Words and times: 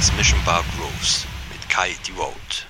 Tracks 0.00 0.16
Mission 0.16 0.38
Bar 0.46 0.64
Grooves 0.78 1.26
mit 1.52 1.68
Kai 1.68 1.94
Devote. 2.08 2.69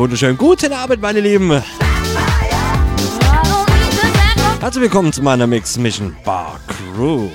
Wunderschönen 0.00 0.38
guten 0.38 0.72
Abend, 0.72 1.02
meine 1.02 1.20
Lieben. 1.20 1.62
Herzlich 4.58 4.82
willkommen 4.82 5.12
zu 5.12 5.22
meiner 5.22 5.46
Mix 5.46 5.76
Mission 5.76 6.16
Bar 6.24 6.58
Cruise. 6.66 7.30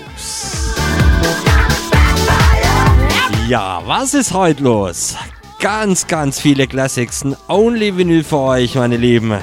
Ja, 3.48 3.84
was 3.86 4.15
ist 4.15 4.34
heute 4.34 4.63
los? 4.63 5.15
Ganz, 5.60 6.07
ganz 6.07 6.39
viele 6.39 6.65
Classics, 6.65 7.24
Only 7.48 7.95
Vinyl 7.95 8.24
für 8.24 8.39
euch, 8.39 8.74
meine 8.74 8.98
Lieben. 8.98 9.36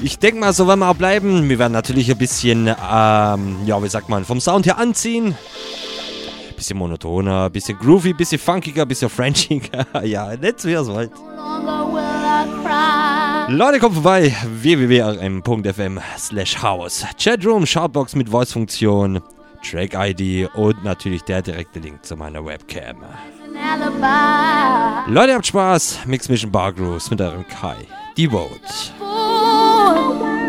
Ich 0.00 0.20
denke 0.20 0.38
mal, 0.38 0.52
so 0.52 0.68
werden 0.68 0.80
wir 0.80 0.88
auch 0.88 0.94
bleiben. 0.94 1.48
Wir 1.48 1.58
werden 1.58 1.72
natürlich 1.72 2.08
ein 2.12 2.18
bisschen, 2.18 2.68
ähm, 2.68 3.56
ja, 3.66 3.82
wie 3.82 3.88
sagt 3.88 4.08
man, 4.08 4.24
vom 4.24 4.40
Sound 4.40 4.66
her 4.66 4.78
anziehen. 4.78 5.36
Bisschen 6.62 6.78
monotoner, 6.78 7.50
bisschen 7.50 7.76
groovy, 7.76 8.12
bisschen 8.12 8.38
funkiger, 8.38 8.86
bisschen 8.86 9.10
frenchiger. 9.10 9.84
ja, 10.04 10.36
nicht 10.36 10.64
wie 10.64 10.70
ihr 10.70 10.86
wollt. 10.86 11.10
Leute, 13.48 13.80
kommt 13.80 13.94
vorbei. 13.94 14.32
www.rm.fm 14.46 15.98
slash 16.16 16.62
house. 16.62 17.04
Chatroom, 17.18 17.66
Shoutbox 17.66 18.14
mit 18.14 18.28
Voice-Funktion, 18.28 19.20
Track-ID 19.68 20.54
und 20.54 20.84
natürlich 20.84 21.22
der 21.22 21.42
direkte 21.42 21.80
Link 21.80 22.04
zu 22.06 22.14
meiner 22.14 22.46
Webcam. 22.46 22.98
Leute, 25.08 25.34
habt 25.34 25.46
Spaß. 25.46 26.06
Mix 26.06 26.28
Mission 26.28 26.52
Bar 26.52 26.72
Grooves 26.74 27.10
mit 27.10 27.20
eurem 27.20 27.44
Kai. 27.48 27.74
Devote. 28.16 28.60
Oh, 29.00 30.41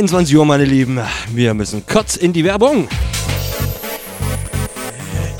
21 0.00 0.34
Uhr, 0.34 0.46
meine 0.46 0.64
Lieben. 0.64 0.98
Wir 1.30 1.52
müssen 1.52 1.84
kurz 1.84 2.16
in 2.16 2.32
die 2.32 2.42
Werbung. 2.42 2.88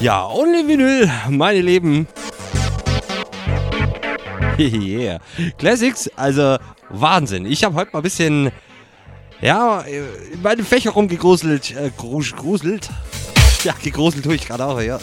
Ja, 0.01 0.29
ohne 0.29 0.69
Vinyl, 0.69 1.11
meine 1.31 1.63
Lieben. 1.63 2.07
yeah. 4.59 5.19
Classics, 5.57 6.11
also 6.15 6.59
Wahnsinn. 6.91 7.47
Ich 7.47 7.65
habe 7.65 7.75
heute 7.75 7.93
mal 7.93 8.01
ein 8.01 8.03
bisschen, 8.03 8.51
ja, 9.41 9.81
in 9.81 10.43
meinem 10.43 10.67
Fächer 10.67 10.91
rumgegruselt. 10.91 11.75
Äh, 11.75 11.91
gruselt? 11.97 12.91
Ja, 13.65 13.75
gegruselt 13.83 14.25
tue 14.25 14.35
ich 14.35 14.47
gerade 14.47 14.67
auch, 14.67 14.83
ja. 14.83 14.99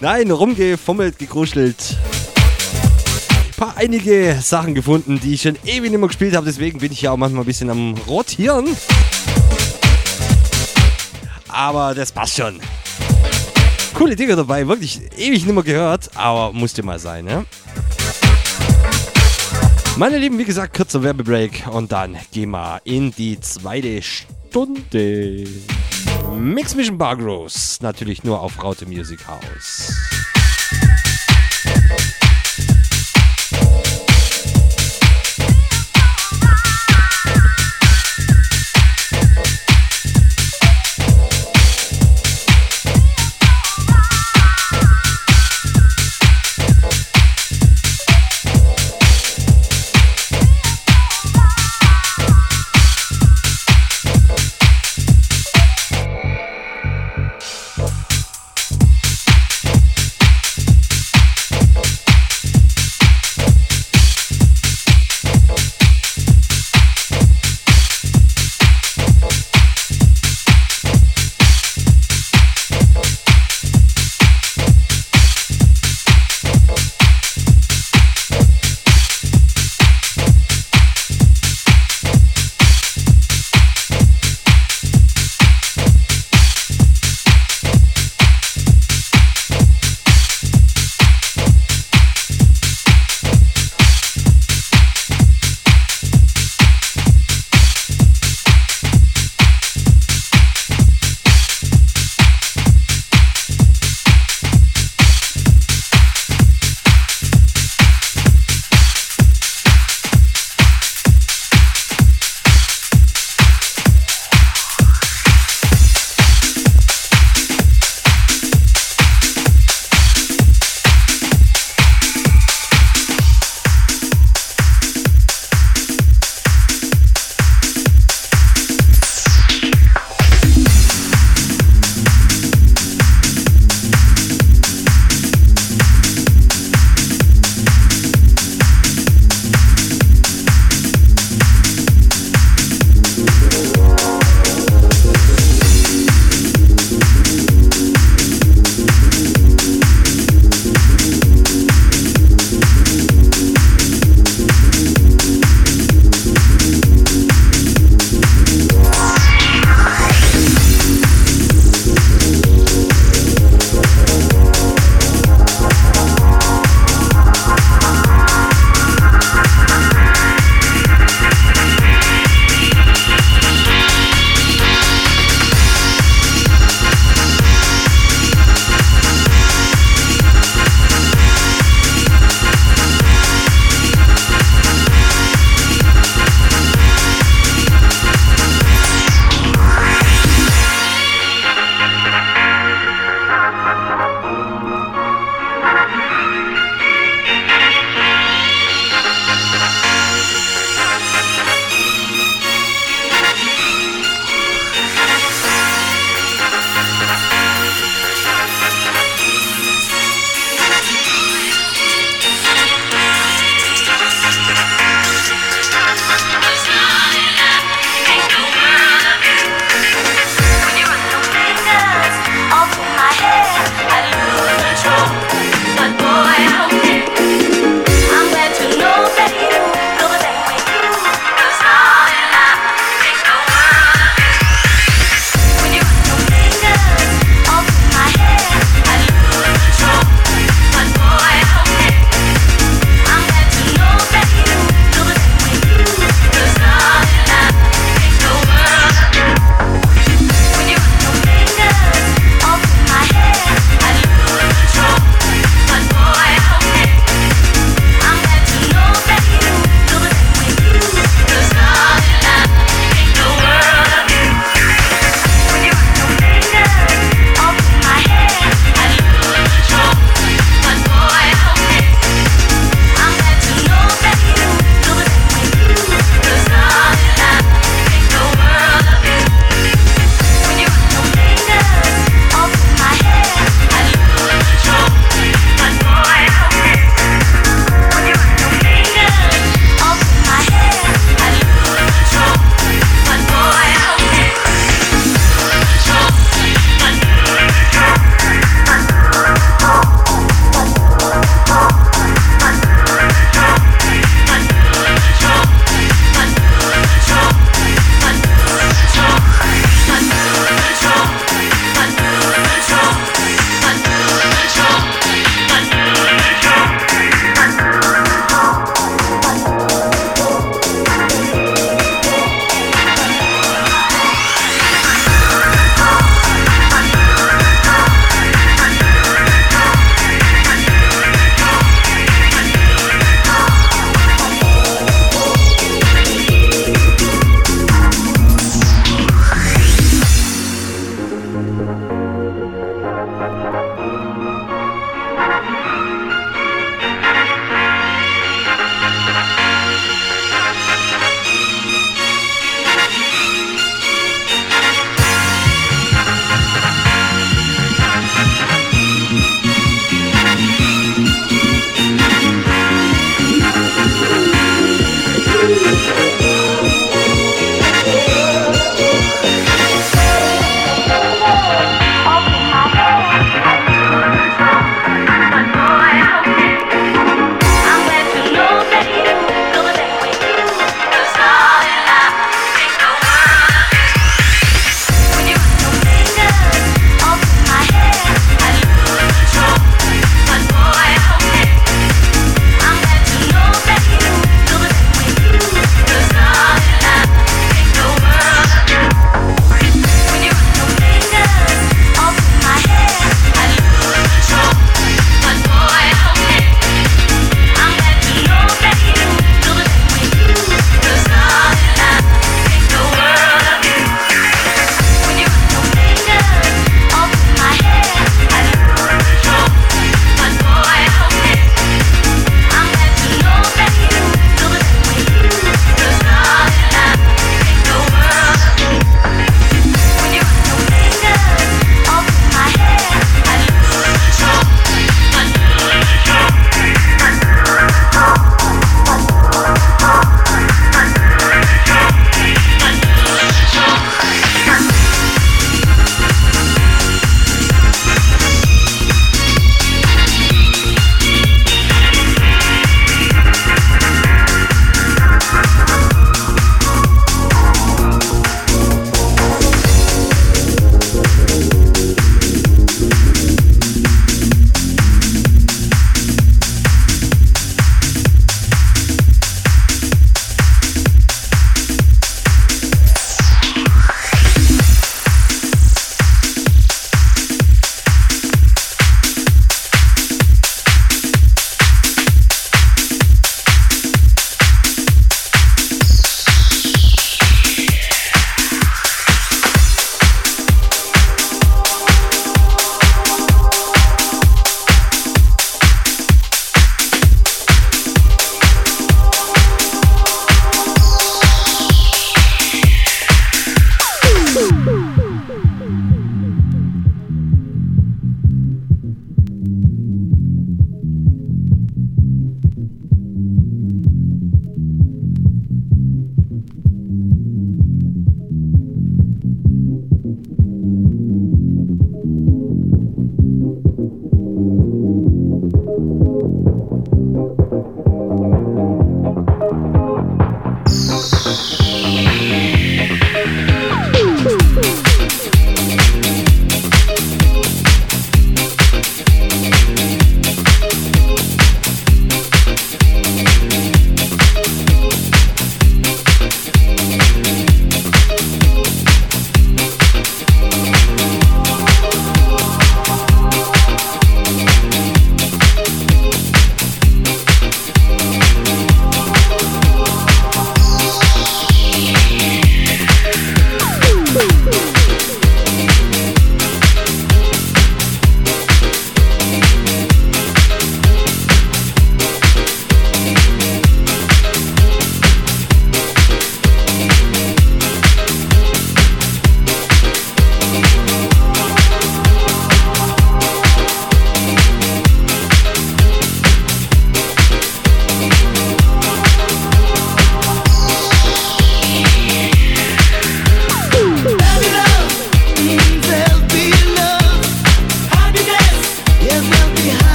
Nein, 0.00 0.30
rumgefummelt, 0.30 1.18
gegruselt 1.18 1.98
paar 3.60 3.76
einige 3.76 4.38
Sachen 4.40 4.74
gefunden, 4.74 5.20
die 5.20 5.34
ich 5.34 5.42
schon 5.42 5.58
ewig 5.66 5.90
nicht 5.90 6.00
mehr 6.00 6.08
gespielt 6.08 6.34
habe. 6.34 6.46
Deswegen 6.46 6.78
bin 6.78 6.90
ich 6.92 7.02
ja 7.02 7.10
auch 7.10 7.18
manchmal 7.18 7.42
ein 7.42 7.46
bisschen 7.46 7.68
am 7.68 7.94
Rotieren. 8.08 8.66
Aber 11.48 11.94
das 11.94 12.10
passt 12.10 12.36
schon. 12.36 12.58
Coole 13.92 14.16
Dinge 14.16 14.34
dabei, 14.34 14.66
wirklich 14.66 15.02
ewig 15.18 15.44
nicht 15.44 15.54
mehr 15.54 15.62
gehört, 15.62 16.08
aber 16.14 16.54
musste 16.54 16.82
mal 16.82 16.98
sein, 16.98 17.26
ne? 17.26 17.44
Meine 19.98 20.16
Lieben, 20.16 20.38
wie 20.38 20.44
gesagt, 20.44 20.74
kurzer 20.74 21.02
Werbebreak 21.02 21.66
und 21.70 21.92
dann 21.92 22.16
gehen 22.32 22.52
wir 22.52 22.80
in 22.84 23.10
die 23.10 23.38
zweite 23.40 24.00
Stunde. 24.00 25.44
Mix 26.34 26.74
Mission 26.74 26.96
Bar 26.96 27.18
Gross, 27.18 27.78
natürlich 27.82 28.24
nur 28.24 28.40
auf 28.40 28.64
Raute 28.64 28.86
Music 28.86 29.20
House. 29.28 30.19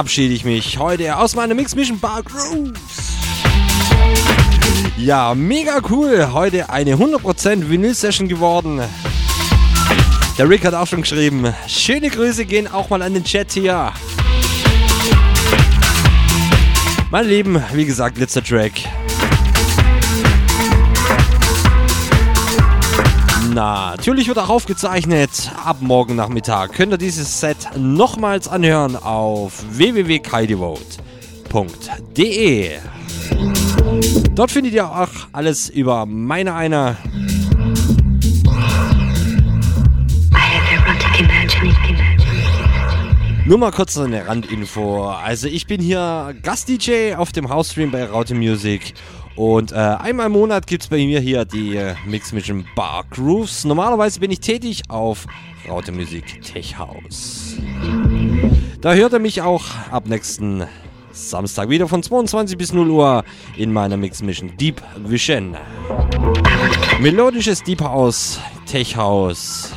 Verabschiede 0.00 0.32
ich 0.32 0.46
mich 0.46 0.78
heute 0.78 1.18
aus 1.18 1.36
meiner 1.36 1.54
Mix 1.54 1.74
Mission 1.74 2.00
Bar 2.00 2.22
Grooves. 2.22 2.72
Ja, 4.96 5.34
mega 5.34 5.82
cool. 5.90 6.32
Heute 6.32 6.70
eine 6.70 6.94
100% 6.94 7.68
Vinyl-Session 7.68 8.26
geworden. 8.26 8.80
Der 10.38 10.48
Rick 10.48 10.64
hat 10.64 10.72
auch 10.72 10.86
schon 10.86 11.02
geschrieben. 11.02 11.52
Schöne 11.66 12.08
Grüße 12.08 12.46
gehen 12.46 12.66
auch 12.66 12.88
mal 12.88 13.02
an 13.02 13.12
den 13.12 13.24
Chat 13.24 13.52
hier. 13.52 13.92
Meine 17.10 17.28
Lieben, 17.28 17.62
wie 17.74 17.84
gesagt, 17.84 18.16
letzter 18.16 18.42
Track. 18.42 18.72
Natürlich 23.52 24.28
wird 24.28 24.38
auch 24.38 24.48
aufgezeichnet. 24.48 25.49
Ab 25.64 25.76
morgen 25.80 26.16
Nachmittag 26.16 26.72
könnt 26.72 26.92
ihr 26.92 26.98
dieses 26.98 27.38
Set 27.38 27.68
nochmals 27.76 28.48
anhören 28.48 28.96
auf 28.96 29.62
www.kaidevote.de. 29.70 32.70
Dort 34.34 34.50
findet 34.50 34.72
ihr 34.72 34.90
auch 34.90 35.10
alles 35.32 35.68
über 35.68 36.06
meine 36.06 36.54
einer. 36.54 36.96
Nur 43.44 43.58
mal 43.58 43.72
kurz 43.72 43.98
eine 43.98 44.26
Randinfo. 44.26 45.08
Also 45.08 45.46
ich 45.46 45.66
bin 45.66 45.82
hier 45.82 46.34
Gast-DJ 46.42 47.16
auf 47.16 47.32
dem 47.32 47.50
House-Stream 47.50 47.90
bei 47.90 48.06
Raute 48.06 48.34
Music 48.34 48.94
und 49.40 49.72
äh, 49.72 49.76
einmal 49.76 50.26
im 50.26 50.32
Monat 50.32 50.66
gibt 50.66 50.82
es 50.82 50.90
bei 50.90 50.98
mir 50.98 51.18
hier 51.18 51.46
die 51.46 51.74
äh, 51.74 51.94
Mix 52.04 52.30
Mission 52.30 52.66
Bar 52.76 53.04
Grooves. 53.08 53.64
Normalerweise 53.64 54.20
bin 54.20 54.30
ich 54.30 54.40
tätig 54.40 54.82
auf 54.88 55.26
Raute 55.66 55.92
Musik 55.92 56.42
Tech 56.42 56.76
House. 56.78 57.56
Da 58.82 58.92
hört 58.92 59.14
er 59.14 59.18
mich 59.18 59.40
auch 59.40 59.64
ab 59.90 60.06
nächsten 60.06 60.64
Samstag 61.12 61.70
wieder 61.70 61.88
von 61.88 62.02
22 62.02 62.58
bis 62.58 62.74
0 62.74 62.90
Uhr 62.90 63.24
in 63.56 63.72
meiner 63.72 63.96
Mix 63.96 64.22
Mission 64.22 64.54
Deep 64.58 64.82
Vision. 65.06 65.56
Melodisches 67.00 67.62
Deep 67.62 67.80
House, 67.80 68.38
Tech 68.66 68.94
House. 68.94 69.72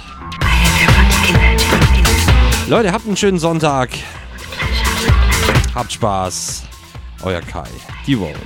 Leute, 2.68 2.92
habt 2.92 3.08
einen 3.08 3.16
schönen 3.16 3.40
Sonntag. 3.40 3.92
Habt 5.74 5.94
Spaß. 5.94 6.64
Euer 7.24 7.40
Kai, 7.40 7.70
die 8.06 8.18
Vote. 8.18 8.38